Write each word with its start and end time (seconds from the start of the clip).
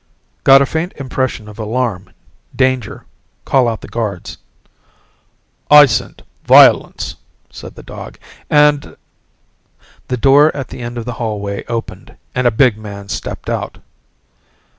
"Got 0.43 0.63
a 0.63 0.65
faint 0.65 0.93
impression 0.93 1.47
of 1.47 1.59
alarm, 1.59 2.09
danger, 2.55 3.05
call 3.45 3.67
out 3.67 3.81
the 3.81 3.87
guards." 3.87 4.39
"I 5.69 5.85
scent 5.85 6.23
violence," 6.43 7.17
said 7.51 7.75
the 7.75 7.83
dog. 7.83 8.17
"And" 8.49 8.97
The 10.07 10.17
door 10.17 10.57
at 10.57 10.69
the 10.69 10.81
end 10.81 10.97
of 10.97 11.05
the 11.05 11.13
hallway 11.21 11.63
opened 11.67 12.17
and 12.33 12.47
a 12.47 12.49
big 12.49 12.79
man 12.79 13.09
stepped 13.09 13.47
out. 13.47 13.77